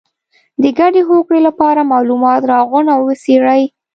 [0.61, 3.63] د ګډې هوکړې لپاره معلومات راغونډ او وڅېړئ.